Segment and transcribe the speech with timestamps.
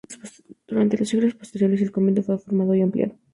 [0.65, 3.19] Durante los siglos posteriores el convento fue reformado y ampliado.